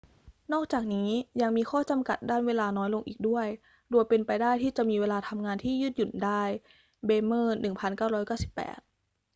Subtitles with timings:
[0.53, 1.09] นอกจากนี้
[1.41, 3.47] ยังมีข้อจำกัด ด้านเวลาน้อยลงอีกด้วย
[3.91, 6.43] โดยเป็นไปได้ที่จะมีเวลาทำงานที่ยืดหยุ่นได้
[7.05, 8.83] เบรเมอร์ 1998